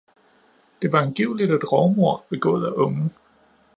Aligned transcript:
Det 0.81 0.87
var 0.91 0.99
angiveligt 0.99 1.51
et 1.51 1.71
rovmord 1.71 2.25
begået 2.29 2.67
af 2.67 2.71
unge. 2.71 3.09